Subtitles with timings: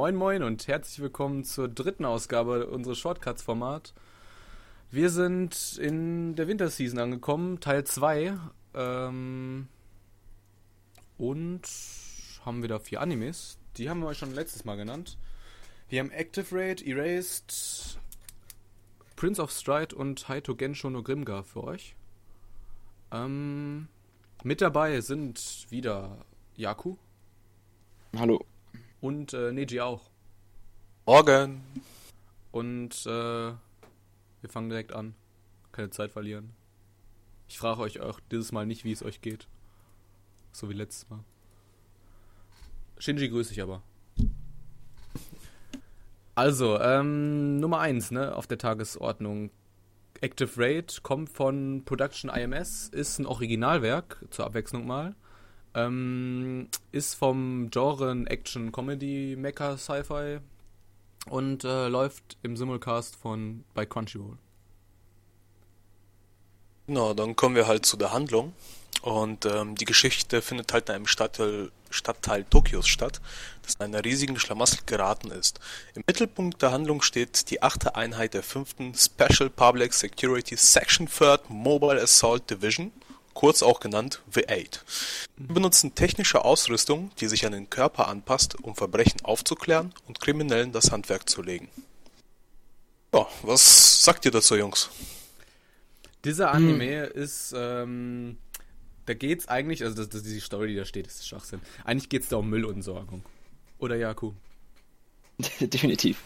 [0.00, 3.92] Moin Moin und herzlich willkommen zur dritten Ausgabe unseres Shortcuts-Format.
[4.90, 8.34] Wir sind in der Winterseason angekommen, Teil 2.
[8.72, 9.68] Ähm,
[11.18, 11.60] und
[12.46, 13.58] haben wieder vier Animes.
[13.76, 15.18] Die haben wir euch schon letztes Mal genannt.
[15.90, 18.00] Wir haben Active Raid, Erased,
[19.16, 21.94] Prince of Stride und Haito Gensho no Grimgar für euch.
[23.12, 23.88] Ähm,
[24.44, 26.24] mit dabei sind wieder
[26.56, 26.96] Yaku.
[28.16, 28.42] Hallo.
[29.00, 30.10] Und äh, Neji auch.
[31.06, 31.62] Morgen.
[32.52, 33.52] Und äh,
[34.40, 35.14] wir fangen direkt an.
[35.72, 36.52] Keine Zeit verlieren.
[37.48, 39.48] Ich frage euch auch dieses Mal nicht, wie es euch geht.
[40.52, 41.24] So wie letztes Mal.
[42.98, 43.82] Shinji grüße ich aber.
[46.34, 49.50] Also, ähm, Nummer 1, ne, auf der Tagesordnung.
[50.20, 55.14] Active Raid kommt von Production IMS, ist ein Originalwerk, zur Abwechslung mal.
[55.74, 60.40] Ähm, ist vom Genre Action Comedy Mecha Sci-Fi
[61.28, 64.38] und äh, läuft im Simulcast von bei Crunchyroll.
[66.86, 68.52] Na, dann kommen wir halt zu der Handlung.
[69.02, 73.20] Und ähm, die Geschichte findet halt in einem Stadtteil, Stadtteil Tokios statt,
[73.62, 75.58] das in einer riesigen Schlamassel geraten ist.
[75.94, 81.40] Im Mittelpunkt der Handlung steht die achte Einheit der fünften Special Public Security Section 3rd
[81.48, 82.92] Mobile Assault Division,
[83.40, 84.80] kurz auch genannt V8.
[85.38, 90.72] Sie benutzen technische Ausrüstung, die sich an den Körper anpasst, um Verbrechen aufzuklären und Kriminellen
[90.72, 91.70] das Handwerk zu legen.
[93.14, 94.90] Ja, was sagt ihr dazu, Jungs?
[96.22, 98.36] Dieser Anime ist, ähm,
[99.06, 101.62] da geht's eigentlich, also das, das, die Story, die da steht, ist Schwachsinn.
[101.86, 103.24] Eigentlich geht's da um Müllentsorgung.
[103.78, 104.34] Oder Jaku?
[105.60, 106.20] Definitiv.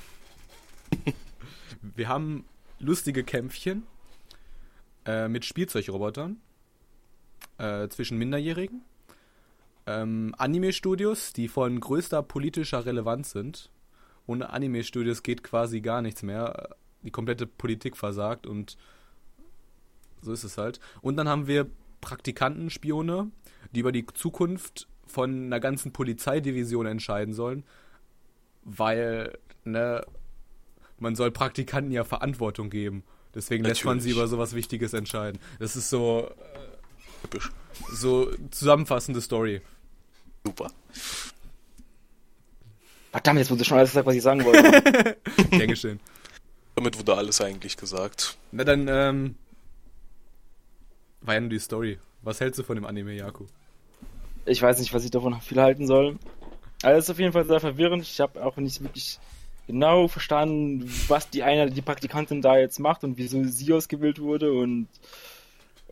[1.80, 2.44] Wir haben
[2.80, 3.84] lustige Kämpfchen
[5.06, 6.40] äh, mit Spielzeugrobotern
[7.58, 8.82] äh, zwischen Minderjährigen.
[9.86, 13.70] Ähm, Anime-Studios, die von größter politischer Relevanz sind.
[14.26, 16.76] Ohne Anime-Studios geht quasi gar nichts mehr.
[17.02, 18.76] Die komplette Politik versagt und
[20.22, 20.80] so ist es halt.
[21.02, 21.66] Und dann haben wir
[22.00, 23.30] Praktikantenspione,
[23.72, 27.64] die über die Zukunft von einer ganzen Polizeidivision entscheiden sollen,
[28.62, 30.04] weil, ne,
[30.98, 33.04] man soll Praktikanten ja Verantwortung geben.
[33.34, 34.16] Deswegen lässt man sie Natürlich.
[34.16, 35.40] über sowas Wichtiges entscheiden.
[35.58, 36.30] Das ist so,
[37.24, 37.50] Typisch.
[37.92, 39.60] so zusammenfassende Story.
[40.44, 40.70] Super.
[43.10, 45.16] Verdammt, jetzt wurde schon alles gesagt, was ich sagen wollte.
[45.50, 46.00] Gern geschehen.
[46.76, 48.36] Damit wurde alles eigentlich gesagt.
[48.52, 49.34] Na dann, ähm,
[51.20, 51.98] war ja nur die Story.
[52.22, 53.46] Was hältst du von dem Anime, Jaku?
[54.46, 56.18] ich weiß nicht, was ich davon viel halten soll.
[56.82, 58.02] Aber es ist auf jeden Fall sehr verwirrend.
[58.02, 59.18] Ich habe auch nicht wirklich
[59.66, 64.52] genau verstanden, was die eine, die Praktikantin da jetzt macht und wieso sie ausgewählt wurde
[64.52, 64.88] und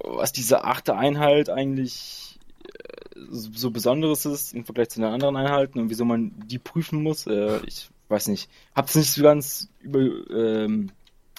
[0.03, 5.37] was diese achte Einheit eigentlich äh, so so Besonderes ist im Vergleich zu den anderen
[5.37, 7.27] Einheiten und wieso man die prüfen muss.
[7.27, 8.51] Äh, ich weiß nicht.
[8.75, 10.91] Hab's nicht so ganz über, ähm,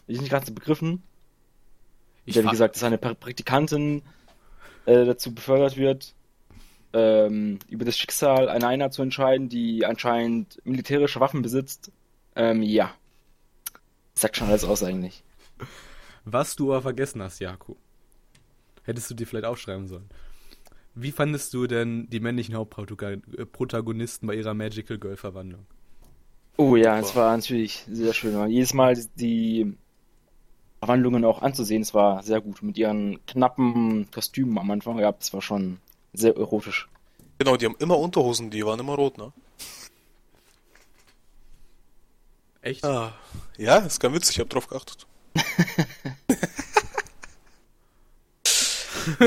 [0.08, 1.04] ich nicht ganz begriffen.
[2.26, 4.02] Ich ja, wie gesagt, dass eine pra Praktikantin
[4.86, 6.14] äh, dazu befördert wird,
[6.94, 11.92] ähm, über das Schicksal einer Einheit zu entscheiden, die anscheinend militärische Waffen besitzt.
[12.36, 12.94] Ähm, ja.
[14.16, 15.24] Sagt schon alles aus eigentlich.
[16.24, 17.76] Was du aber vergessen hast, Jaku.
[18.84, 20.10] Hättest du dir vielleicht aufschreiben sollen.
[20.96, 25.66] Wie fandest du denn die männlichen Hauptprotagonisten bei ihrer Magical Girl Verwandlung?
[26.58, 28.48] Oh ja, es war natürlich sehr schön.
[28.50, 29.76] Jedes Mal die
[30.80, 32.62] Verwandlungen auch anzusehen, es war sehr gut.
[32.62, 35.80] Mit ihren knappen Kostümen am Anfang, ja, das war schon
[36.14, 36.90] sehr erotisch.
[37.40, 39.32] Genau, die haben immer Unterhosen, die waren immer rot, ne?
[42.62, 42.86] Echt?
[42.86, 43.14] Ah,
[43.58, 45.08] ja, ist ganz witzig, ich hab drauf geachtet.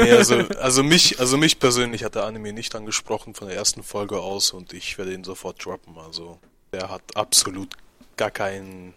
[0.04, 3.82] nee, also, also mich, also mich persönlich hat der Anime nicht angesprochen von der ersten
[3.82, 5.98] Folge aus und ich werde ihn sofort droppen.
[5.98, 6.38] Also,
[6.72, 7.74] der hat absolut
[8.16, 8.94] gar keinen,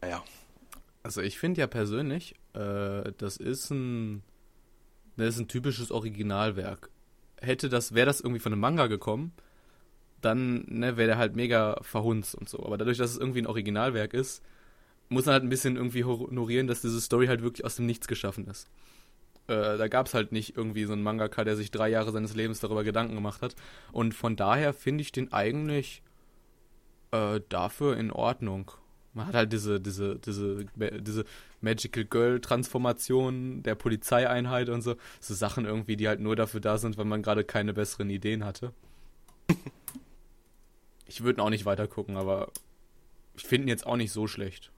[0.00, 0.22] naja,
[1.02, 4.22] Also ich finde ja persönlich, äh, das ist ein,
[5.16, 6.90] das ist ein typisches Originalwerk.
[7.40, 9.32] Hätte das, wäre das irgendwie von einem Manga gekommen,
[10.20, 12.64] dann ne, wäre der halt mega verhunzt und so.
[12.64, 14.42] Aber dadurch, dass es irgendwie ein Originalwerk ist,
[15.08, 18.06] muss man halt ein bisschen irgendwie honorieren, dass diese Story halt wirklich aus dem Nichts
[18.08, 18.68] geschaffen ist.
[19.50, 22.36] Äh, da gab es halt nicht irgendwie so einen Mangaka, der sich drei Jahre seines
[22.36, 23.56] Lebens darüber Gedanken gemacht hat.
[23.90, 26.04] Und von daher finde ich den eigentlich
[27.10, 28.70] äh, dafür in Ordnung.
[29.12, 31.24] Man hat halt diese, diese, diese, diese
[31.60, 34.94] Magical Girl Transformation der Polizeieinheit und so.
[35.18, 38.44] So Sachen irgendwie, die halt nur dafür da sind, weil man gerade keine besseren Ideen
[38.44, 38.72] hatte.
[41.06, 42.52] Ich würde ihn auch nicht weiter gucken, aber
[43.34, 44.70] ich finde ihn jetzt auch nicht so schlecht.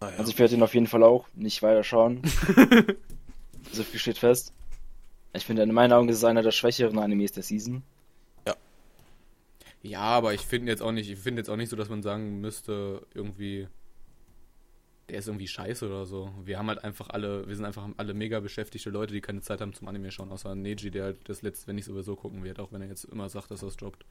[0.00, 2.22] Also ich werde ihn auf jeden Fall auch nicht weiterschauen.
[3.74, 4.52] so viel steht fest.
[5.32, 7.82] Ich finde, in meinen Augen ist es einer der schwächeren Animes der Season.
[9.84, 12.02] Ja, aber ich finde jetzt auch nicht, ich finde jetzt auch nicht so, dass man
[12.02, 13.68] sagen müsste, irgendwie,
[15.10, 16.32] der ist irgendwie scheiße oder so.
[16.42, 19.60] Wir haben halt einfach alle, wir sind einfach alle mega beschäftigte Leute, die keine Zeit
[19.60, 22.60] haben zum Anime schauen, außer Neji, der halt das letzte, wenn nicht sowieso gucken wird,
[22.60, 24.06] auch wenn er jetzt immer sagt, dass er es droppt.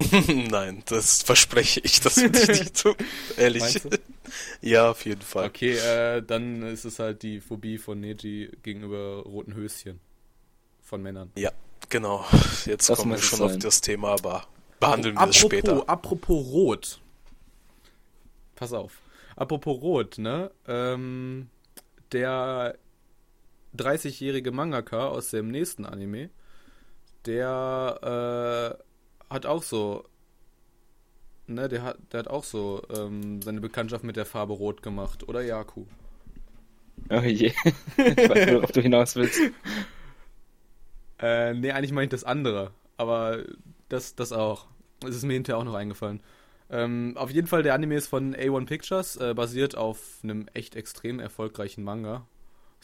[0.50, 2.94] Nein, das verspreche ich, das wird ich nicht tun.
[3.36, 3.80] Ehrlich.
[4.60, 5.46] Ja, auf jeden Fall.
[5.46, 10.00] Okay, äh, dann ist es halt die Phobie von Neji gegenüber roten Höschen
[10.82, 11.32] von Männern.
[11.34, 11.50] Ja,
[11.88, 12.26] genau.
[12.66, 13.60] Jetzt Das kommen wir es schon auf sein.
[13.60, 14.46] das Thema, aber
[14.80, 15.88] behandeln wir es apropos, später.
[15.88, 17.00] Apropos Rot.
[18.54, 19.00] Pass auf.
[19.34, 20.50] Apropos Rot, ne?
[20.66, 21.48] Ähm,
[22.12, 22.76] der
[23.78, 26.28] 30-jährige Mangaka aus dem nächsten Anime,
[27.24, 28.87] der äh,
[29.30, 30.04] hat auch so,
[31.46, 35.28] ne, der hat, der hat auch so ähm, seine Bekanntschaft mit der Farbe Rot gemacht,
[35.28, 35.84] oder Yaku?
[37.10, 37.52] Oh je.
[37.96, 39.40] ich weiß nicht, worauf du hinaus willst.
[41.20, 42.72] Äh, nee, eigentlich meine ich das andere.
[42.96, 43.44] Aber
[43.88, 44.66] das, das auch.
[45.04, 46.20] Es ist mir hinterher auch noch eingefallen.
[46.70, 50.76] Ähm, auf jeden Fall, der Anime ist von A1 Pictures, äh, basiert auf einem echt
[50.76, 52.26] extrem erfolgreichen Manga.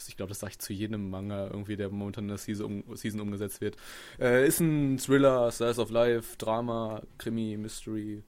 [0.07, 2.95] Ich glaube, das sage ich zu jedem Manga, irgendwie, der momentan in der Season, um,
[2.95, 3.77] Season umgesetzt wird.
[4.19, 8.23] Äh, ist ein Thriller, Slice of Life, Drama, Krimi, Mystery.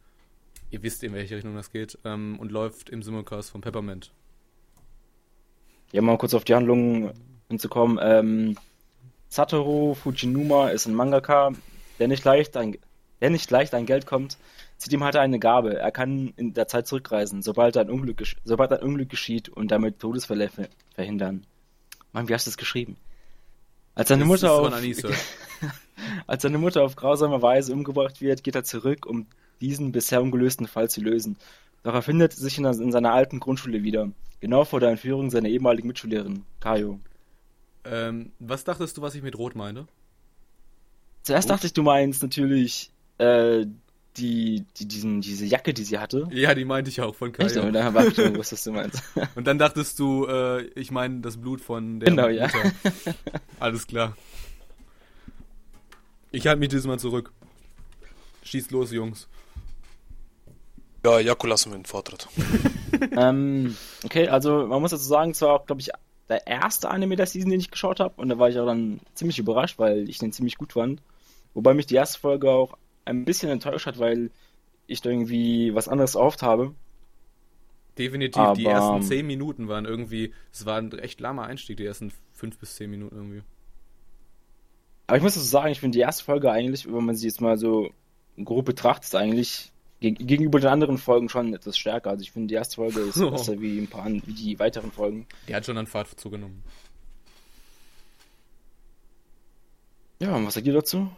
[0.69, 1.97] Ihr wisst, in welche Richtung das geht.
[2.05, 4.11] Ähm, und läuft im Simulcast von Peppermint.
[5.91, 7.13] Ja, mal kurz auf die Handlung
[7.49, 7.99] hinzukommen.
[8.01, 8.57] Ähm,
[9.29, 11.51] Satoru Fujinuma ist ein Mangaka,
[11.99, 12.75] der nicht leicht an,
[13.21, 14.37] der nicht leicht an Geld kommt.
[14.77, 15.77] Zudem hat er eine Gabe.
[15.77, 19.99] Er kann in der Zeit zurückreisen, sobald ein Unglück, sobald ein Unglück geschieht und damit
[19.99, 21.45] Todesfälle ver verhindern.
[22.13, 22.97] Mann, wie hast du das geschrieben?
[23.95, 24.71] Als seine Das Mutter auf,
[26.27, 29.25] als seine Mutter auf grausame Weise umgebracht wird, geht er zurück, um
[29.59, 31.37] diesen bisher ungelösten Fall zu lösen.
[31.83, 35.49] Doch er findet sich in, in seiner alten Grundschule wieder, genau vor der Entführung seiner
[35.49, 36.99] ehemaligen Mitschülerin, Kayo.
[37.85, 39.87] Ähm, was dachtest du, was ich mit Rot meine?
[41.23, 43.65] Zuerst dachte ich, du meinst natürlich äh,
[44.17, 46.27] die, die, diesen, diese Jacke, die sie hatte.
[46.31, 47.55] Ja, die meinte ich auch von Echt?
[47.55, 47.67] Kaio.
[47.67, 49.01] Und dann war ich schon gewusst, was du meinst.
[49.35, 52.47] Und dann dachtest du, äh, ich meine das Blut von der Genau, ja.
[52.47, 52.71] Mutter.
[53.59, 54.15] Alles klar.
[56.31, 57.31] Ich halte mich diesmal zurück.
[58.43, 59.27] Schießt los, Jungs.
[61.05, 62.27] Ja, Jaku lassen wir den Vortritt.
[63.11, 65.91] ähm, okay, also man muss dazu sagen, es war auch, glaube ich,
[66.27, 68.15] der erste Anime der Season, den ich geschaut habe.
[68.17, 71.01] Und da war ich auch dann ziemlich überrascht, weil ich den ziemlich gut fand.
[71.53, 72.77] Wobei mich die erste Folge auch
[73.07, 74.31] ein bisschen enttäuscht hat, weil
[74.87, 76.73] ich da irgendwie was anderes erhofft habe.
[77.97, 81.77] Definitiv, die Aber, ersten ähm, zehn Minuten waren irgendwie, es war ein recht lahmer Einstieg,
[81.77, 83.41] die ersten fünf bis zehn Minuten irgendwie.
[85.07, 87.41] Aber ich muss dazu sagen, ich finde die erste Folge eigentlich, wenn man sie jetzt
[87.41, 87.89] mal so
[88.43, 89.71] grob betrachtet, ist eigentlich
[90.01, 92.11] geg- gegenüber den anderen Folgen schon etwas stärker.
[92.11, 93.31] Also ich finde die erste Folge ist Oh.
[93.31, 95.25] besser wie ein paar wie die weiteren Folgen.
[95.47, 96.61] Die hat schon an Fahrt zugenommen.
[100.19, 101.09] Ja, und was sagt ihr dazu?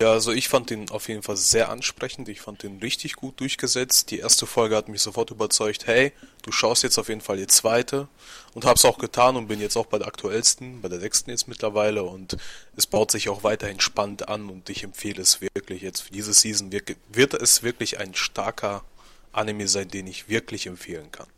[0.00, 2.28] Ja, also ich fand den auf jeden Fall sehr ansprechend.
[2.28, 4.10] Ich fand den richtig gut durchgesetzt.
[4.10, 7.46] Die erste Folge hat mich sofort überzeugt, hey, du schaust jetzt auf jeden Fall die
[7.46, 8.08] zweite.
[8.54, 11.46] Und hab's auch getan und bin jetzt auch bei der aktuellsten, bei der sechsten jetzt
[11.46, 12.02] mittlerweile.
[12.02, 12.36] Und
[12.76, 16.34] es baut sich auch weiterhin spannend an und ich empfehle es wirklich jetzt für diese
[16.34, 16.72] Season.
[16.72, 18.84] Wird, es wirklich ein starker
[19.32, 21.28] Anime sein, den ich wirklich empfehlen kann.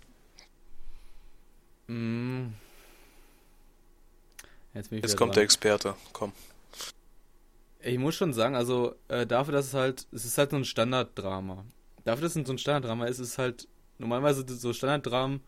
[1.89, 2.55] Mm.
[4.73, 5.35] Jetzt, Jetzt kommt dran.
[5.35, 5.95] der Experte.
[6.15, 6.33] Komm.
[7.87, 10.65] Ich muss schon sagen, also äh, dafür, dass es halt, es ist halt so ein
[10.65, 11.65] Standarddrama.
[12.05, 15.41] Dafür, dass es so ein Standarddrama ist, ist halt normalerweise so Standarddramen,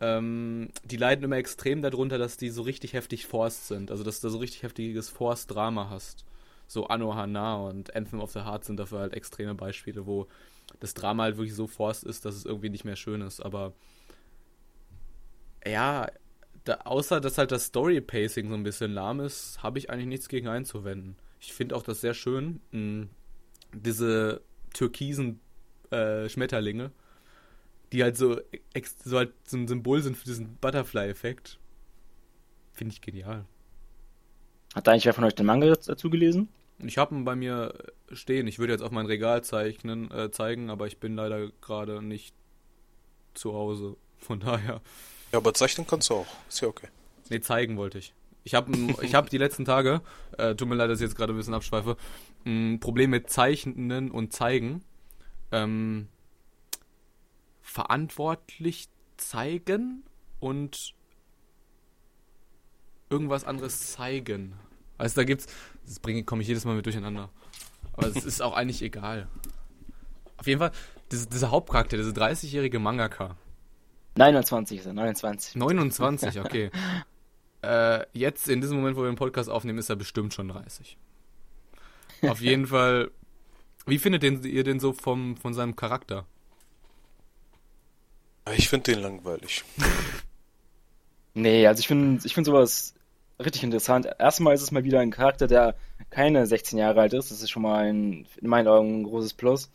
[0.00, 3.92] ähm, die leiden immer extrem darunter, dass die so richtig heftig forced sind.
[3.92, 6.24] Also dass du da so richtig heftiges Forced-Drama hast.
[6.66, 10.26] So Anno Hana und Anthem of the Heart sind dafür halt extreme Beispiele, wo
[10.80, 13.40] das Drama halt wirklich so forced ist, dass es irgendwie nicht mehr schön ist.
[13.40, 13.72] Aber
[15.64, 16.08] ja,
[16.64, 20.28] da, außer dass halt das Story-Pacing so ein bisschen lahm ist, habe ich eigentlich nichts
[20.28, 21.16] gegen einzuwenden.
[21.40, 23.06] Ich finde auch das sehr schön, mh,
[23.72, 24.42] diese
[24.74, 25.40] türkisen
[25.90, 26.90] äh, Schmetterlinge,
[27.92, 28.40] die halt so,
[29.04, 31.58] so halt so ein Symbol sind für diesen Butterfly-Effekt.
[32.72, 33.44] Finde ich genial.
[34.74, 36.48] Hat da eigentlich wer von euch den Manga dazu gelesen?
[36.78, 37.74] Ich habe ihn bei mir
[38.12, 38.46] stehen.
[38.46, 42.34] Ich würde jetzt auf mein Regal zeichnen, äh, zeigen, aber ich bin leider gerade nicht
[43.34, 43.96] zu Hause.
[44.18, 44.80] Von daher.
[45.32, 46.26] Ja, aber zeichnen kannst du auch.
[46.48, 46.88] Ist ja okay.
[47.30, 48.14] Nee, zeigen wollte ich.
[48.48, 50.00] Ich habe ich hab die letzten Tage,
[50.38, 51.98] äh, tut mir leid, dass ich jetzt gerade ein bisschen abschweife,
[52.46, 54.82] ein Problem mit Zeichnen und Zeigen.
[55.52, 56.08] Ähm,
[57.60, 58.88] verantwortlich
[59.18, 60.02] zeigen
[60.40, 60.94] und
[63.10, 64.54] irgendwas anderes zeigen.
[64.96, 65.46] Also da gibt's,
[65.86, 67.28] das komme ich jedes Mal mit durcheinander.
[67.92, 69.28] Aber es ist auch eigentlich egal.
[70.38, 70.72] Auf jeden Fall,
[71.12, 73.36] diese, dieser Hauptcharakter, diese 30-jährige Mangaka,
[74.16, 75.56] 29 ist er, 29.
[75.56, 76.70] 29, okay.
[77.62, 80.96] äh, jetzt, in diesem Moment, wo wir den Podcast aufnehmen, ist er bestimmt schon 30.
[82.22, 83.10] Auf jeden Fall
[83.86, 86.26] Wie findet den, ihr den so vom, von seinem Charakter?
[88.56, 89.64] Ich finde den langweilig.
[91.34, 92.94] Nee, also ich finde ich find sowas
[93.38, 94.08] richtig interessant.
[94.18, 95.76] Erstmal ist es mal wieder ein Charakter, der
[96.10, 97.30] keine 16 Jahre alt ist.
[97.30, 99.70] Das ist schon mal ein, in meinen Augen ein großes Plus.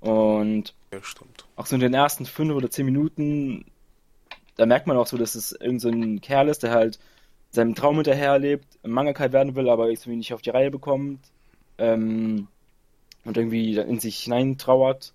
[0.00, 1.46] Und Ja, stimmt.
[1.56, 3.64] auch so in den ersten fünf oder zehn Minuten,
[4.60, 5.90] da merkt man auch so, dass es irgend so
[6.20, 6.98] Kerl ist, der halt
[7.50, 11.18] seinem Traum hinterherlebt, Mangaka werden will, aber irgendwie nicht auf die Reihe bekommt.
[11.78, 12.46] Ähm,
[13.24, 15.14] und irgendwie in sich hineintrauert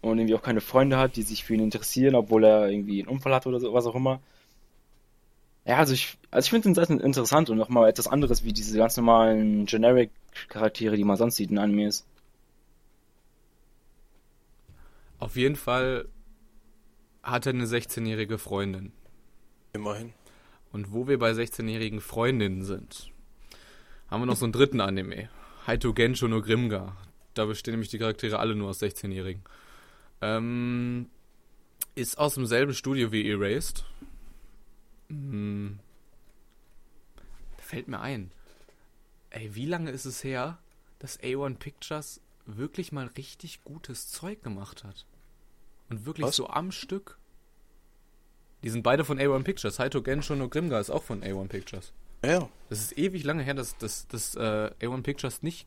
[0.00, 3.08] und irgendwie auch keine Freunde hat, die sich für ihn interessieren, obwohl er irgendwie einen
[3.08, 4.18] Unfall hat oder so, was auch immer.
[5.64, 8.76] Ja, also ich, also ich finde den Seiten interessant und nochmal etwas anderes wie diese
[8.76, 12.04] ganz normalen Generic-Charaktere, die man sonst sieht in Animes.
[15.20, 16.08] Auf jeden Fall
[17.26, 18.92] hat er eine 16-jährige Freundin.
[19.72, 20.12] Immerhin.
[20.72, 23.10] Und wo wir bei 16-jährigen Freundinnen sind,
[24.08, 25.28] haben wir noch so einen dritten Anime.
[25.66, 26.96] Haito Gensho no Grimga.
[27.34, 29.42] Da bestehen nämlich die Charaktere alle nur aus 16-Jährigen.
[30.20, 31.10] Ähm,
[31.94, 33.84] ist aus demselben Studio wie Erased.
[35.08, 35.80] Hm.
[37.58, 38.30] Fällt mir ein.
[39.30, 40.58] Ey, wie lange ist es her,
[41.00, 45.04] dass A1 Pictures wirklich mal richtig gutes Zeug gemacht hat?
[45.90, 46.36] Und wirklich Was?
[46.36, 47.18] so am Stück?
[48.62, 49.78] Die sind beide von A1 Pictures.
[49.78, 51.92] Haito Gensho no Grimga ist auch von A1 Pictures.
[52.24, 55.66] Ja, Das ist ewig lange her, dass, dass, dass äh, A1 Pictures nicht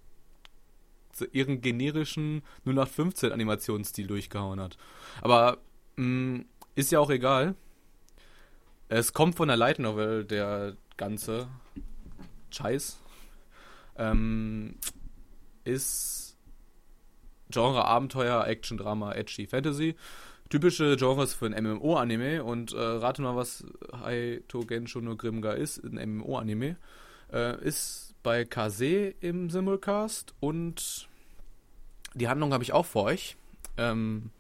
[1.31, 4.77] ihren generischen 0815 Animationsstil durchgehauen hat.
[5.21, 5.57] Aber
[5.97, 6.43] mh,
[6.75, 7.55] ist ja auch egal.
[8.88, 11.47] Es kommt von der Light Novel, der ganze
[12.51, 12.99] Scheiß.
[13.97, 14.75] Ähm,
[15.65, 16.28] ist
[17.51, 19.96] Genre Abenteuer, Action, Drama, Edgy, Fantasy.
[20.50, 23.63] Typische Genres für ein MMO-Anime und äh, rate mal, was
[24.01, 26.75] Haito Gensho no Grimga ist, ein MMO-Anime.
[27.32, 31.08] Äh, ist bei Kase im Simulcast und
[32.15, 33.38] die Handlung habe ich auch für euch.
[33.77, 34.32] Ähm,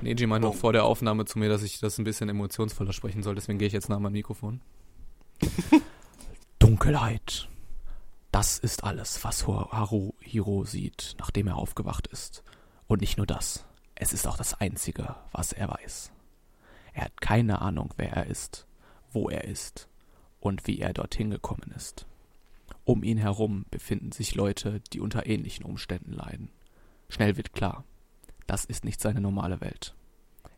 [0.00, 0.58] Neji meinte noch Oh.
[0.58, 3.68] vor der Aufnahme zu mir, dass ich das ein bisschen emotionsvoller sprechen soll, deswegen gehe
[3.68, 4.62] ich jetzt nach meinem Mikrofon.
[6.58, 7.48] Dunkelheit.
[8.30, 12.44] Das ist alles, was Haruhiro sieht, nachdem er aufgewacht ist.
[12.86, 13.64] Und nicht nur das.
[13.96, 16.12] Es ist auch das Einzige, was er weiß.
[16.92, 18.66] Er hat keine Ahnung, wer er ist,
[19.12, 19.88] wo er ist
[20.38, 22.06] und wie er dorthin gekommen ist.
[22.84, 26.50] Um ihn herum befinden sich Leute, die unter ähnlichen Umständen leiden.
[27.08, 27.84] Schnell wird klar,
[28.46, 29.94] das ist nicht seine normale Welt.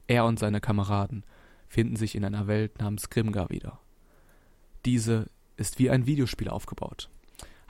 [0.07, 1.25] Er und seine Kameraden
[1.69, 3.81] finden sich in einer Welt namens Grimgar wieder.
[4.85, 7.09] Diese ist wie ein Videospiel aufgebaut.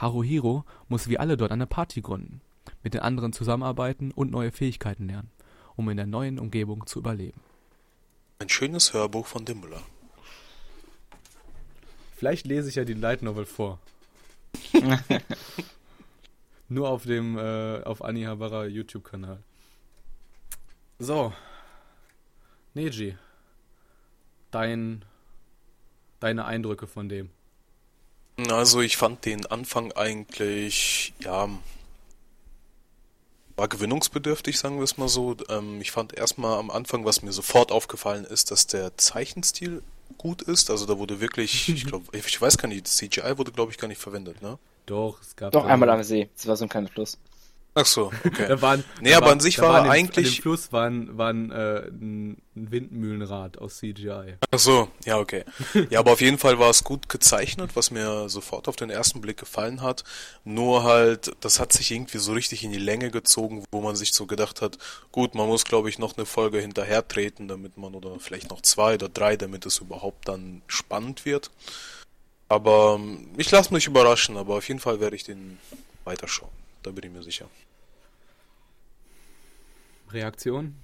[0.03, 2.43] Haruhiro muss wie alle dort eine Party gründen,
[2.83, 5.31] mit den anderen zusammenarbeiten und neue Fähigkeiten lernen,
[5.77, 7.41] um in der neuen Umgebung zu überleben.
[8.41, 9.83] ein schönes Hörbuch von dem Müller.
[12.17, 13.79] Vielleicht lese ich ja die Light Novel vor.
[16.69, 19.43] Nur auf dem, äh, auf Anihabara YouTube-Kanal.
[20.99, 21.33] So.
[22.75, 23.17] Neji.
[24.51, 25.05] Dein,
[26.21, 27.31] deine Eindrücke von dem.
[28.37, 31.49] Also ich fand den Anfang eigentlich, ja,
[33.57, 35.37] war gewinnungsbedürftig, sagen wir es mal so.
[35.49, 39.83] Ähm, ich fand erstmal am Anfang, was mir sofort aufgefallen ist, dass der Zeichenstil
[40.19, 40.71] gut ist.
[40.71, 43.89] Also da wurde wirklich, ich glaube, ich weiß gar nicht, CGI wurde glaube ich gar
[43.89, 44.59] nicht verwendet, ne?
[44.87, 45.53] Doch, es gab.
[45.53, 46.29] Doch einmal am See.
[46.35, 47.19] Das war so ein kleiner Fluss.
[47.75, 48.45] Ach so, okay.
[48.49, 51.51] Da waren, Nee, da aber war- an sich war eigentlich- An dem Fluss waren, waren
[51.51, 54.35] äh, ein ein Windmühlenrad aus CGI.
[54.51, 55.47] Ach so, ja, okay.
[55.89, 59.23] Ja, aber auf jeden Fall war es gut gezeichnet, was mir sofort auf den ersten
[59.23, 60.05] Blick gefallen hat.
[60.45, 64.13] Nur halt, das hat sich irgendwie so richtig in die Länge gezogen, wo man sich
[64.13, 64.77] so gedacht hat,
[65.13, 68.61] gut, man muss, glaube ich, noch eine Folge hinterher treten, damit man, oder vielleicht noch
[68.61, 71.51] zwei oder drei, damit es überhaupt dann spannend wird.
[72.51, 75.59] Aber ähm, ich lasse mich überraschen, aber auf jeden Fall werde ich den
[76.05, 76.51] weiterschauen.
[76.83, 77.49] Da bin ich mir sicher.
[80.11, 80.75] Reaktion?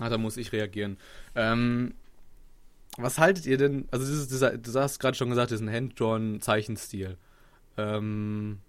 [0.00, 0.96] Ah, da muss ich reagieren.
[1.34, 1.94] Ähm,
[2.96, 3.86] was haltet ihr denn?
[3.90, 7.18] Also, dieses, dieser, du hast gerade schon gesagt, das ist ein Hand-Drawn-Zeichenstil.
[7.76, 8.60] Ähm,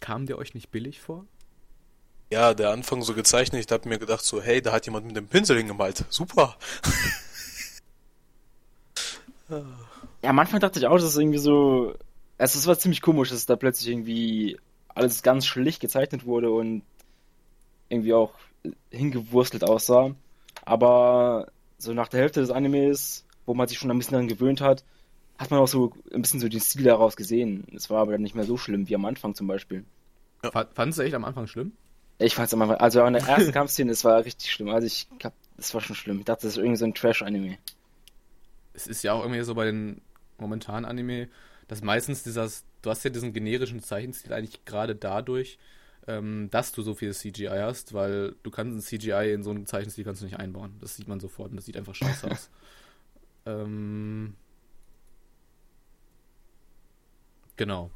[0.00, 1.24] kam der euch nicht billig vor?
[2.30, 5.16] Ja, der Anfang so gezeichnet, ich habe mir gedacht so, hey, da hat jemand mit
[5.16, 6.04] dem Pinsel hingemalt.
[6.10, 6.56] Super.
[10.24, 11.94] Ja, am Anfang dachte ich auch, dass es irgendwie so.
[12.38, 16.82] Also es war ziemlich komisch, dass da plötzlich irgendwie alles ganz schlicht gezeichnet wurde und
[17.90, 18.32] irgendwie auch
[18.90, 20.14] hingewurstelt aussah.
[20.64, 24.60] Aber so nach der Hälfte des Animes, wo man sich schon ein bisschen daran gewöhnt
[24.62, 24.82] hat,
[25.38, 27.66] hat man auch so ein bisschen so den Stil daraus gesehen.
[27.76, 29.84] Es war aber dann nicht mehr so schlimm wie am Anfang zum Beispiel.
[30.42, 31.72] Fa- Fandest du echt am Anfang schlimm?
[32.18, 34.70] Ich fand's am Anfang, also an der ersten Kampfszene, es war richtig schlimm.
[34.70, 36.20] Also ich hab, das war schon schlimm.
[36.20, 37.58] Ich dachte, das ist irgendwie so ein Trash-Anime.
[38.72, 40.00] Es ist ja auch irgendwie so bei den
[40.38, 41.28] momentanen Anime,
[41.68, 45.58] dass meistens dieses, du hast ja diesen generischen Zeichenstil eigentlich gerade dadurch,
[46.06, 49.66] ähm, dass du so viel CGI hast, weil du kannst ein CGI in so einen
[49.66, 50.76] Zeichenstil kannst du nicht einbauen.
[50.80, 52.50] Das sieht man sofort und das sieht einfach scheiße aus.
[53.46, 54.36] Ähm,
[57.56, 57.90] genau.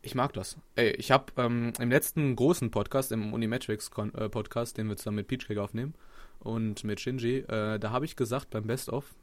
[0.00, 0.56] Ich mag das.
[0.74, 5.16] Ey, ich habe ähm, im letzten großen Podcast, im Unimetrics äh, Podcast, den wir zusammen
[5.16, 5.94] mit Peachcake aufnehmen
[6.38, 9.14] und mit Shinji, äh, da habe ich gesagt beim Best of,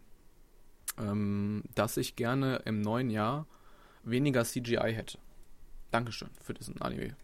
[0.97, 3.45] ähm, dass ich gerne im neuen Jahr
[4.03, 5.17] weniger CGI hätte.
[5.91, 7.15] Dankeschön für diesen Anime.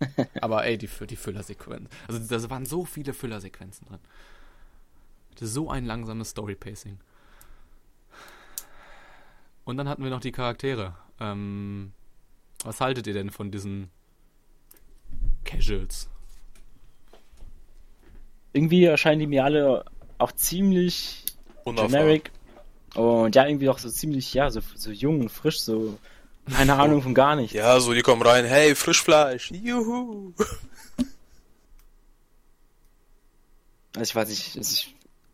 [0.40, 1.88] Aber ey, die, die Füllersequenzen.
[2.08, 4.00] Also da waren so viele Füllersequenzen drin.
[5.40, 6.98] So ein langsames Story-Pacing.
[9.64, 10.94] Und dann hatten wir noch die Charaktere.
[11.20, 11.92] Ähm,
[12.64, 13.90] was haltet ihr denn von diesen
[15.44, 16.08] Casuals?
[18.52, 19.84] Irgendwie erscheinen die mir alle
[20.18, 21.24] auch ziemlich
[21.64, 21.92] Unerfahren.
[21.92, 22.30] generic.
[22.94, 25.98] Und ja, irgendwie auch so ziemlich, ja, so, so jung und frisch, so
[26.54, 27.54] keine Ahnung von gar nichts.
[27.54, 30.32] Ja, so die kommen rein, hey, Frischfleisch, juhu.
[33.96, 34.72] Also ich weiß nicht, also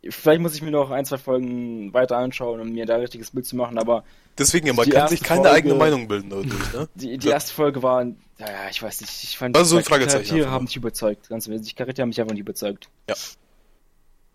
[0.02, 3.00] ich, vielleicht muss ich mir noch ein, zwei Folgen weiter anschauen, um mir da ein
[3.00, 4.04] richtiges Bild zu machen, aber
[4.38, 6.88] Deswegen, man Die kann sich keine Folge- eigene Meinung bilden dadurch, ne?
[6.94, 9.88] die, die erste Folge war, ja, ich weiß nicht, ich fand ist so ein die
[9.88, 10.68] Fragezeichen Charaktere einfach haben nur.
[10.68, 12.88] mich überzeugt, ganz ehrlich, die Charaktere haben mich einfach nicht überzeugt.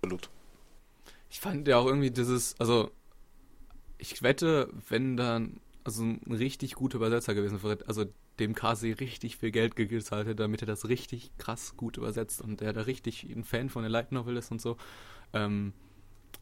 [0.03, 0.29] Absolut.
[1.31, 2.91] Ich fand ja auch irgendwie dieses, also
[3.97, 8.05] ich wette, wenn dann also ein richtig guter Übersetzer gewesen wäre, also
[8.39, 12.59] dem Kasi richtig viel Geld gezahlt hätte, damit er das richtig krass gut übersetzt und
[12.59, 14.77] der da richtig ein Fan von der Light Novel ist und so.
[15.33, 15.73] Ähm,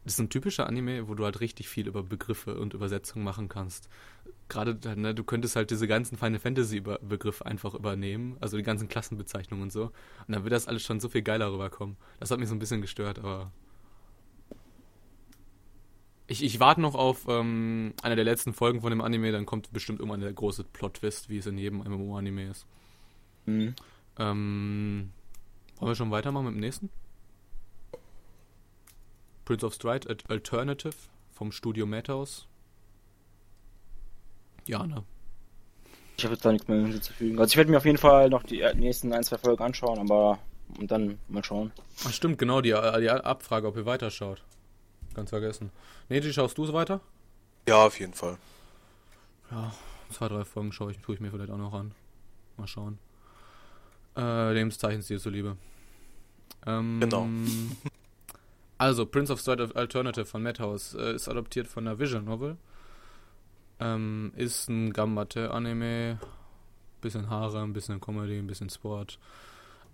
[0.04, 3.48] das ist ein typischer Anime, wo du halt richtig viel über Begriffe und Übersetzungen machen
[3.48, 3.88] kannst.
[4.48, 8.88] Gerade, ne, du könntest halt diese ganzen Final Fantasy Begriffe einfach übernehmen, also die ganzen
[8.88, 9.84] Klassenbezeichnungen und so.
[9.84, 11.96] Und dann wird das alles schon so viel geiler rüberkommen.
[12.18, 13.52] Das hat mich so ein bisschen gestört, aber
[16.26, 19.72] ich, ich warte noch auf ähm, eine der letzten Folgen von dem Anime, dann kommt
[19.72, 22.66] bestimmt irgendwann der große Plot-Twist, wie es in jedem MMO-Anime ist.
[23.46, 23.74] Mhm.
[24.18, 25.10] Ähm,
[25.78, 26.90] wollen wir schon weitermachen mit dem nächsten?
[29.44, 30.94] Prince of Stride Al- Alternative
[31.32, 32.46] vom Studio Madhouse.
[34.66, 35.02] Ja, ne?
[36.16, 37.38] Ich habe jetzt da nichts mehr hinzuzufügen.
[37.38, 39.98] Also ich werde mir auf jeden Fall noch die äh, nächsten ein, zwei Folgen anschauen,
[39.98, 40.38] aber
[40.78, 41.72] und dann mal schauen.
[42.06, 44.42] Ach stimmt, genau, die, die Abfrage, ob ihr weiterschaut.
[45.14, 45.70] Ganz vergessen.
[46.08, 47.00] Neji, schaust du es weiter?
[47.68, 48.36] Ja, auf jeden Fall.
[49.50, 49.72] Ja,
[50.10, 51.92] zwei, drei Folgen schaue ich, tue ich mir vielleicht auch noch an.
[52.56, 52.98] Mal schauen.
[54.16, 55.56] Äh, dem Zeichenstil zuliebe.
[56.66, 57.28] Ähm, Genau.
[58.76, 62.56] Also, Prince of Stride Alternative von Madhouse äh, ist adaptiert von einer Visual Novel.
[63.78, 66.18] Ähm, ist ein Gambate-Anime.
[67.00, 69.18] Bisschen Haare, ein bisschen Comedy, ein bisschen Sport.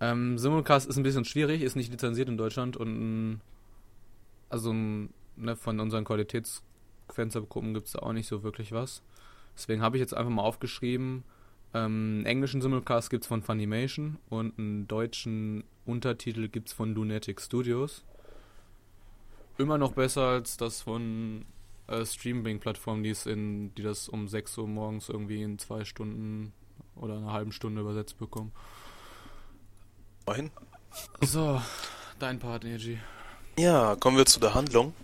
[0.01, 3.41] Ähm, Simulcast ist ein bisschen schwierig, ist nicht lizenziert in Deutschland und ein,
[4.51, 9.03] also ne, von unseren Qualitätsquenzergruppen gibt es da auch nicht so wirklich was.
[9.57, 11.25] Deswegen habe ich jetzt einfach mal aufgeschrieben,
[11.73, 16.95] ähm, einen englischen Simulcast gibt es von Funimation und einen deutschen Untertitel gibt es von
[16.95, 18.05] Lunatic Studios.
[19.57, 21.45] Immer noch besser als das von
[21.87, 26.53] äh, Streaming-Plattformen, die es in, die das um 6 Uhr morgens irgendwie in zwei Stunden
[26.97, 28.53] oder einer halben Stunde übersetzt bekommen.
[30.27, 30.51] Immerhin.
[31.23, 31.61] So,
[32.19, 32.99] dein Part, Neji.
[33.59, 34.95] Ja, kommen wir zu der Handlung.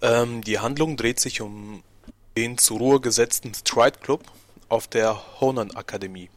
[0.00, 1.82] Ähm, die Handlung dreht sich um
[2.36, 4.24] den zur Ruhe gesetzten Stride Club
[4.68, 6.30] auf der Honan Akademie.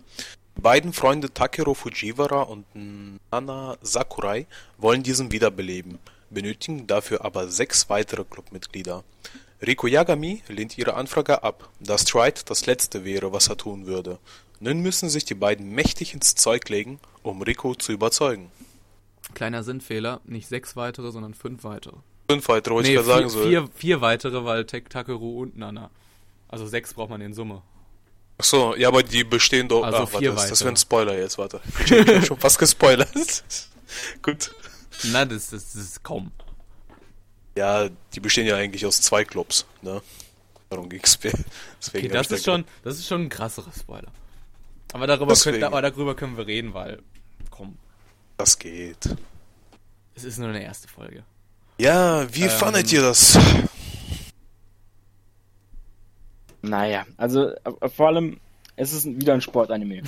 [0.55, 2.65] Beiden Freunde Takeru Fujiwara und
[3.31, 4.47] Nana Sakurai
[4.77, 9.03] wollen diesen wiederbeleben, benötigen dafür aber sechs weitere Clubmitglieder.
[9.65, 14.19] Riko Yagami lehnt ihre Anfrage ab, da Stride das letzte wäre, was er tun würde.
[14.59, 18.51] Nun müssen sich die beiden mächtig ins Zeug legen, um Riko zu überzeugen.
[19.33, 21.97] Kleiner Sinnfehler, nicht sechs weitere, sondern fünf weitere.
[22.29, 23.47] Fünf weitere, wollte nee, ich gerade sagen soll.
[23.47, 25.89] vier, vier weitere, weil Tek Takeru und Nana.
[26.47, 27.61] Also sechs braucht man in Summe.
[28.37, 29.83] Ach so, ja, aber die bestehen doch.
[29.83, 31.59] Also ah, vier warte, das, wäre ein Spoiler jetzt, warte.
[31.85, 33.09] Ich hab schon fast gespoilert.
[34.21, 34.51] Gut.
[35.03, 36.31] Na, das, das, das ist kaum.
[37.57, 40.01] Ja, die bestehen ja eigentlich aus zwei Clubs, ne?
[40.69, 41.31] Darum ging's mir.
[41.81, 44.11] Deswegen Okay, das ist da schon, das ist schon ein krasserer Spoiler.
[44.93, 46.99] Aber darüber, können, aber darüber können wir reden, weil,
[48.37, 49.15] Das geht.
[50.15, 51.23] es ist nur eine erste Folge.
[51.79, 52.49] Ja, wie Ähm.
[52.49, 53.37] fandet ihr das?
[56.61, 58.39] Naja, also äh, vor allem,
[58.75, 60.03] es ist wieder ein Sportanime.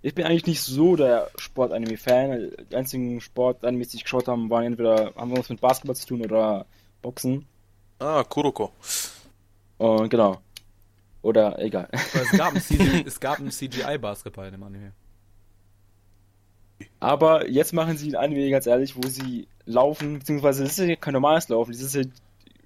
[0.00, 2.52] Ich bin eigentlich nicht so der Sportanime-Fan.
[2.70, 6.06] Die einzigen Sportanimes, die ich geschaut habe, waren entweder haben wir was mit Basketball zu
[6.06, 6.66] tun oder
[7.02, 7.46] Boxen.
[7.98, 8.72] Ah, Kuroko.
[9.78, 10.40] Und genau.
[11.22, 11.88] Oder egal.
[11.92, 14.92] Aber es gab ein, CGI es gab ein CGI-Basketball in dem Anime.
[17.00, 20.96] Aber jetzt machen sie ein Anime, ganz ehrlich, wo sie laufen, beziehungsweise das ist ja
[20.96, 22.02] kein normales Laufen, das ist ja,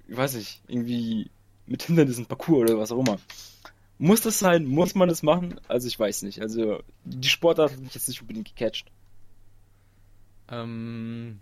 [0.08, 1.30] ich weiß nicht, irgendwie
[1.66, 3.18] mit Hindernissen, Parcours oder was auch immer.
[3.98, 4.64] Muss das sein?
[4.64, 5.60] Muss man das machen?
[5.68, 6.40] Also ich weiß nicht.
[6.40, 8.90] Also die Sportart hat mich jetzt nicht unbedingt gecatcht.
[10.48, 11.38] Ähm.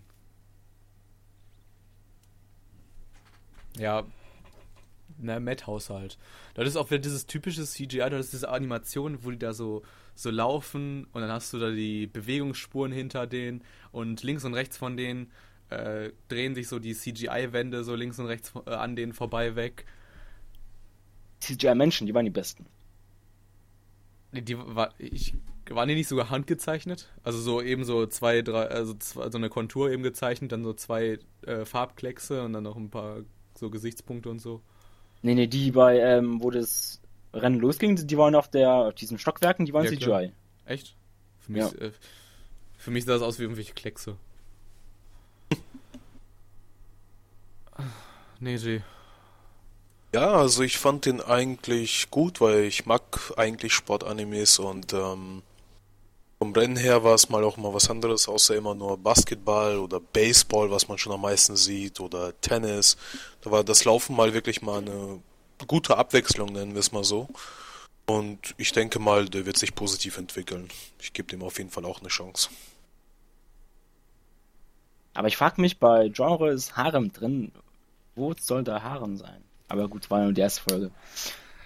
[3.77, 4.03] Ja.
[5.17, 6.17] Na, Madhouse halt.
[6.53, 9.83] Das ist auch wieder dieses typische CGI, das ist diese Animation, wo die da so,
[10.15, 14.77] so laufen und dann hast du da die Bewegungsspuren hinter denen und links und rechts
[14.77, 15.31] von denen
[15.69, 19.85] äh, drehen sich so die CGI-Wände so links und rechts äh, an denen vorbei weg.
[21.39, 22.65] CGI-Menschen, die waren die besten.
[24.33, 25.33] Die, die war, ich,
[25.69, 27.09] waren die nicht sogar handgezeichnet?
[27.23, 30.73] Also so eben so zwei, drei, also zwei, so eine Kontur eben gezeichnet, dann so
[30.73, 33.21] zwei äh, Farbkleckse und dann noch ein paar
[33.57, 34.61] so Gesichtspunkte und so.
[35.21, 37.00] Nee, nee, die bei, ähm, wo das
[37.33, 40.05] Rennen losging, die waren auf der, auf diesen Stockwerken, die waren Ja, CGI.
[40.05, 40.23] klar.
[40.65, 40.95] Echt?
[41.39, 41.69] Für mich, Ja.
[41.79, 41.91] äh,
[42.77, 44.17] für mich sah das aus wie irgendwelche Kleckse.
[48.39, 48.81] nee, G.
[50.13, 53.01] Ja, also ich fand den eigentlich gut, weil ich mag
[53.37, 55.41] eigentlich Sportanimes und ähm,
[56.37, 60.01] vom Rennen her war es mal auch mal was anderes, außer immer nur Basketball oder
[60.01, 62.97] Baseball, was man schon am meisten sieht, oder Tennis.
[63.41, 65.21] Da war das Laufen mal wirklich mal eine
[65.67, 67.27] gute Abwechslung, nennen wir es mal so.
[68.05, 70.69] Und ich denke mal, der wird sich positiv entwickeln.
[70.99, 72.49] Ich gebe dem auf jeden Fall auch eine Chance.
[75.13, 77.51] Aber ich frage mich, bei Genre ist Harem drin.
[78.15, 79.43] Wo soll da Harem sein?
[79.67, 80.91] Aber gut, war nur die erste Folge.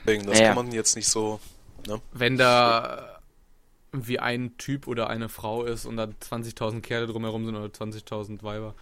[0.05, 0.47] Deswegen, das Ja.
[0.47, 1.39] kann man jetzt nicht so.
[1.87, 2.01] Ne?
[2.11, 3.19] Wenn da
[3.91, 8.43] wie ein Typ oder eine Frau ist und da 20.000 Kerle drumherum sind oder 20.000
[8.43, 8.75] Weiber,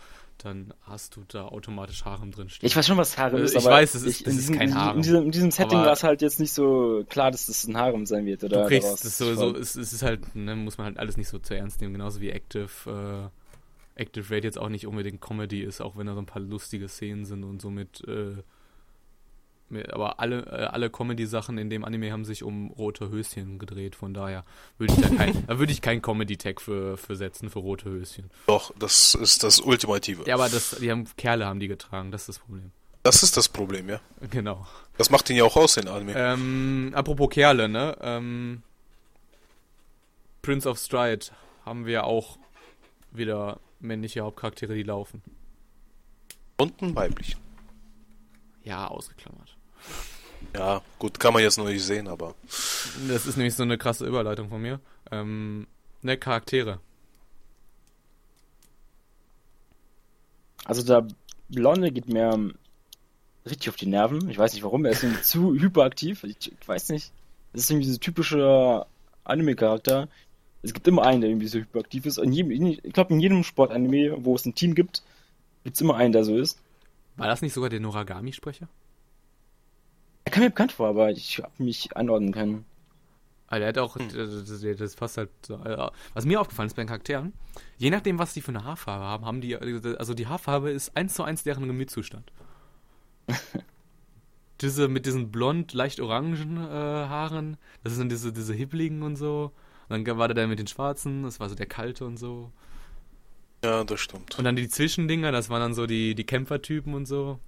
[0.44, 2.68] dann hast du da automatisch Harem drin stehen.
[2.68, 4.40] Ich weiß schon, was Harem Äh, ist, ich aber weiß, es ist- ich, es in,
[4.40, 4.96] ist diesem, kein in, Harem.
[4.98, 7.78] in, diesem, in diesem Setting war es halt jetzt nicht so klar, dass das ein
[7.78, 8.44] Harem sein wird.
[8.44, 9.60] Oder du kriegst daraus das so, so folgt.
[9.60, 12.20] es, es ist halt, ne, muss man halt alles nicht so zu ernst nehmen, genauso
[12.22, 13.30] wie Active,
[13.96, 16.42] äh, Active Raid jetzt auch nicht unbedingt Comedy ist, auch wenn da so ein paar
[16.42, 18.36] lustige Szenen sind und so mit, äh,
[19.92, 24.14] aber alle, äh, alle Comedy-Sachen in dem Anime haben sich um rote Höschen gedreht, von
[24.14, 24.46] daher
[24.78, 28.30] würde ich da kein, da würde ich keinen Comedy-Tag für, für setzen, für rote Höschen.
[28.48, 30.24] Doch, das ist das Ultimative.
[30.26, 32.72] Ja, aber das, die haben, Kerle haben die getragen, das ist das Problem.
[33.04, 34.00] Das ist das Problem, ja.
[34.30, 34.66] Genau.
[34.98, 36.14] Das macht ihn ja auch aus, den Anime.
[36.16, 37.98] Ähm, apropos Kerle, ne?
[38.02, 38.64] Ähm,
[40.42, 41.26] Prince of Stride
[41.66, 42.38] haben wir auch
[43.12, 45.22] wieder männliche Hauptcharaktere, die laufen.
[46.58, 47.36] Und ein weiblich.
[48.64, 49.53] Ja, ausgeklammert.
[50.56, 52.36] Ja, gut, kann man jetzt noch nicht sehen, aber.
[53.08, 54.80] Das ist nämlich so eine krasse Überleitung von mir.
[55.12, 55.68] Ähm,
[56.02, 56.80] ne, Charaktere.
[60.66, 61.08] Also der
[61.50, 62.54] Blonde geht mir
[63.46, 64.30] richtig auf die Nerven.
[64.30, 64.86] Ich weiß nicht warum.
[64.86, 66.24] Er ist irgendwie zu hyperaktiv.
[66.24, 67.12] Ich, ich weiß nicht.
[67.52, 68.88] Das ist irgendwie so typischer
[69.24, 70.08] Anime-Charakter.
[70.62, 72.18] Es gibt immer einen, der irgendwie so hyperaktiv ist.
[72.18, 75.04] In jedem, in, ich glaube, in jedem Sport-Anime, wo es ein Team gibt,
[75.64, 76.60] gibt es immer einen, der so ist.
[77.18, 78.68] War das nicht sogar der Noragami-Sprecher?
[80.34, 82.66] Er kam mir bekannt vor, aber ich habe mich anordnen können.
[83.46, 85.64] Also der hat auch, das, das, das passt halt so.
[85.64, 87.34] äh, Was mir aufgefallen ist bei den Charakteren,
[87.78, 91.14] je nachdem, was die für eine Haarfarbe haben, haben die, also die Haarfarbe ist eins
[91.14, 92.32] zu eins deren Gemütszustand.
[94.62, 99.52] diese mit diesen blond, leicht orangen äh, Haaren, das sind diese, diese hibbligen und so.
[99.88, 102.52] Und dann war der da mit den schwarzen, das war so der kalte und so.
[103.64, 104.40] Ja, das stimmt.
[104.40, 107.40] Und dann die Zwischendinger, das waren dann so die, die Kämpfertypen und so.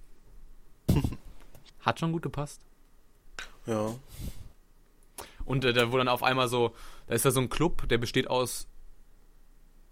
[1.80, 2.65] Hat schon gut gepasst.
[3.66, 3.94] Ja.
[5.44, 6.74] Und äh, da wo dann auf einmal so,
[7.06, 8.68] da ist da so ein Club, der besteht aus,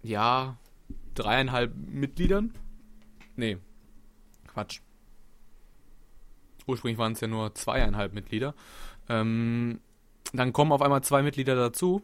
[0.01, 0.57] ja,
[1.13, 2.53] dreieinhalb Mitgliedern.
[3.35, 3.57] Nee,
[4.47, 4.79] Quatsch.
[6.67, 8.53] Ursprünglich waren es ja nur zweieinhalb Mitglieder.
[9.07, 9.79] Ähm,
[10.33, 12.01] dann kommen auf einmal zwei Mitglieder dazu.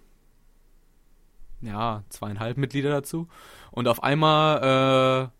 [1.61, 3.27] Ja, zweieinhalb Mitglieder dazu.
[3.71, 5.37] Und auf einmal äh,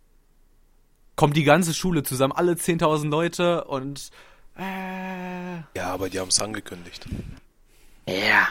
[1.16, 4.12] kommt die ganze Schule zusammen, alle 10.000 Leute und
[4.58, 7.06] äh, Ja, aber die haben es angekündigt.
[8.08, 8.48] Ja.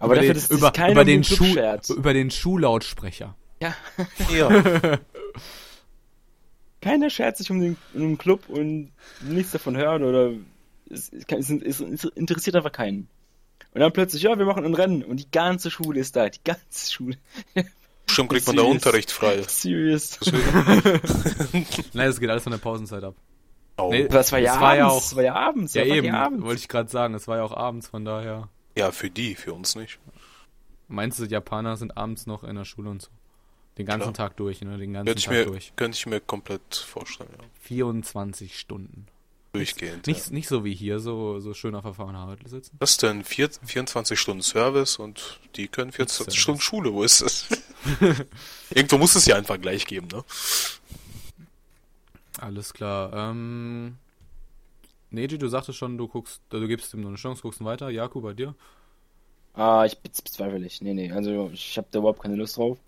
[0.00, 1.56] Aber über dafür, den, über, keiner über, den Schuh,
[1.96, 3.34] über den Schuhlautsprecher.
[3.60, 3.74] Ja.
[4.32, 4.98] Ja.
[6.80, 10.32] Keiner schert sich um den, um den Club und nichts davon hören oder
[10.88, 13.08] es, es, es, es, es interessiert einfach keinen.
[13.74, 16.42] Und dann plötzlich, ja, wir machen ein Rennen und die ganze Schule ist da, die
[16.44, 17.16] ganze Schule.
[18.06, 18.62] Bestimmt kriegt man da.
[18.62, 19.42] Unterricht frei.
[19.46, 20.18] Serious.
[21.92, 23.14] Nein, es geht alles von der Pausenzeit ab.
[23.78, 23.90] Oh.
[23.90, 24.08] Nee.
[24.08, 26.14] Das war ja Das war ja abends, auch- das war ja abends, Ja, das eben,
[26.14, 26.44] abends.
[26.44, 27.14] wollte ich gerade sagen.
[27.14, 28.48] Es war ja auch abends, von daher.
[28.76, 29.98] Ja, für die, für uns nicht.
[30.88, 33.08] Meinst du, Japaner sind abends noch in der Schule und so?
[33.76, 34.28] Den ganzen Klar.
[34.30, 34.76] Tag durch, ne?
[34.78, 35.72] Den ganzen Könnte ich, Tag mir, durch.
[35.76, 37.44] könnte ich mir komplett vorstellen, ja.
[37.62, 39.06] 24 Stunden.
[39.52, 40.06] Durchgehend.
[40.06, 40.32] Nicht, ja.
[40.34, 42.76] nicht so wie hier, so, so schön auf der Fahrradl sitzen.
[42.80, 43.24] Was denn?
[43.24, 46.36] Vier, 24 Stunden Service und die können 24 Service.
[46.36, 46.92] Stunden Schule.
[46.92, 47.46] Wo ist das?
[48.70, 50.22] Irgendwo muss es ja einfach gleich geben, ne?
[52.38, 53.12] Alles klar.
[53.12, 53.98] Ähm,
[55.10, 57.90] Neji, du sagtest schon, du guckst, du gibst ihm nur eine Chance, guckst ihn weiter.
[57.90, 58.54] Jaku, bei dir?
[59.52, 60.80] Ah, ich bez- bezweifle ich.
[60.80, 62.78] Nee, nee, also ich habe da überhaupt keine Lust drauf.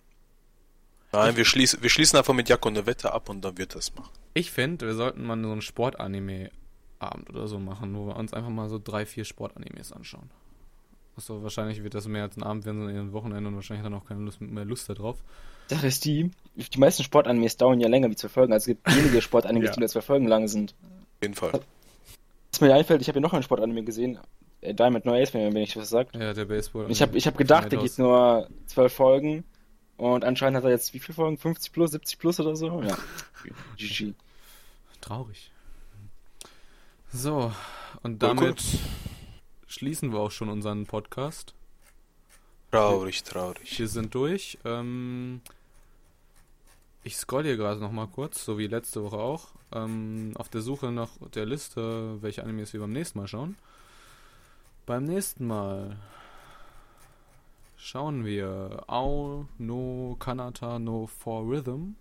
[1.13, 3.95] Nein, wir schließen, wir schließen einfach mit Jakob eine Wette ab und dann wird das
[3.95, 4.11] machen.
[4.35, 8.51] Ich finde, wir sollten mal so einen Sportanime-Abend oder so machen, wo wir uns einfach
[8.51, 10.31] mal so drei, vier Sportanimes anschauen.
[11.17, 13.87] Achso, wahrscheinlich wird das mehr als ein Abend werden, sondern eher ein Wochenende und wahrscheinlich
[13.91, 15.25] er auch keine Lust, mehr Lust darauf.
[15.71, 18.53] Sache ist die, die meisten Sportanimes dauern ja länger wie zwei Folgen.
[18.53, 19.73] Also es gibt wenige Sportanimes, Ja.
[19.75, 20.75] die nur zwei Folgen lang sind.
[20.83, 21.53] Auf jeden Fall.
[22.53, 24.19] Was mir einfällt, ich habe ja noch einen Sportanime gesehen.
[24.61, 26.15] Äh, Diamond No Ace, wenn, ich was sagt.
[26.17, 26.91] Ja, der Baseball.
[26.91, 29.45] Ich habe ich hab gedacht, der geht nur zwölf Folgen.
[29.97, 31.37] Und anscheinend hat er jetzt wie viele Folgen?
[31.39, 32.83] 50 plus, 70 plus oder so?
[32.83, 32.97] Ja.
[33.77, 34.15] GG.
[35.01, 35.51] Traurig.
[37.13, 37.53] So,
[38.03, 38.63] und damit
[39.67, 41.55] schließen wir auch schon unseren Podcast.
[42.71, 43.79] Traurig, traurig.
[43.79, 44.59] Wir sind durch.
[44.65, 45.41] Ähm,
[47.03, 50.61] ich scroll hier gerade noch mal kurz, so wie letzte Woche auch, ähm, auf der
[50.61, 53.57] Suche nach der Liste, welche Animes wir beim nächsten Mal schauen.
[54.87, 55.97] Beim nächsten Mal
[57.77, 61.95] schauen wir Ao no Kanata no For Rhythm,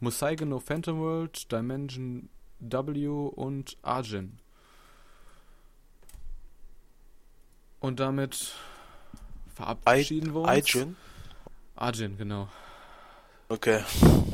[0.00, 4.38] Musaige no Phantom World, Dimension W und Arjin.
[7.78, 8.52] Und damit
[9.54, 10.48] verabschieden wir uns.
[10.48, 10.96] Aijun?
[11.76, 12.48] Arjin, genau.
[13.50, 13.82] Okay.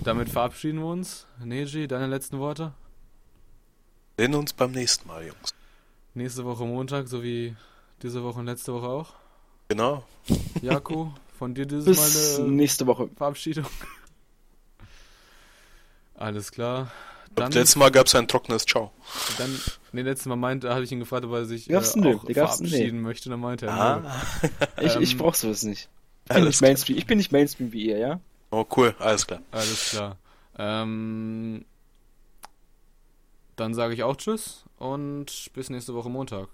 [0.05, 1.26] Damit verabschieden wir uns.
[1.42, 2.74] Neji, deine letzten Worte?
[4.18, 5.55] Sehen uns beim nächsten Mal, Jungs.
[6.12, 7.57] Nächste Woche Montag, so wie
[8.02, 9.14] diese Woche und letzte Woche auch.
[9.68, 10.05] Genau.
[10.61, 13.09] Jaco, von dir dieses Bis Mal eine nächste Woche.
[13.16, 13.64] Verabschiedung.
[16.14, 16.92] Alles klar.
[17.35, 18.92] Dann, Dann, letztes Mal gab es ein trockenes Ciao.
[19.38, 19.59] dann,
[19.92, 23.31] nee, letztes Mal meinte, habe ich ihn gefragt, ob er sich äh, auch verabschieden möchte.
[23.31, 23.74] Dann meinte er.
[23.74, 24.22] Ah.
[24.83, 25.88] Ich, ich Ähm, brauch sowas nicht.
[26.29, 26.98] Ich bin nicht Mainstream.
[26.98, 28.20] Ich bin nicht Mainstream wie ihr, ja?
[28.50, 28.94] Oh, cool.
[28.98, 29.40] Alles klar.
[29.50, 30.16] Alles klar.
[30.59, 31.64] Ähm,
[33.56, 36.48] dann sage ich auch Tschüss und bis nächste Woche Montag.